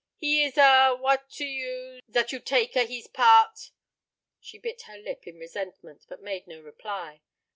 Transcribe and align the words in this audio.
"He 0.17 0.41
is 0.43 0.57
a 0.57 0.97
what 0.99 1.29
to 1.33 1.45
you, 1.45 1.99
zat 2.11 2.31
you 2.31 2.39
take 2.39 2.75
a 2.75 2.85
hees 2.85 3.05
part?" 3.05 3.69
She 4.39 4.57
bit 4.57 4.81
her 4.87 4.97
lip 4.97 5.27
in 5.27 5.37
resentment, 5.37 6.07
but 6.09 6.23
made 6.23 6.47
no 6.47 6.59
reply. 6.59 7.21